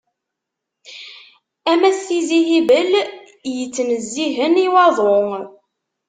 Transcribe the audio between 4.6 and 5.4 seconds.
i waḍu.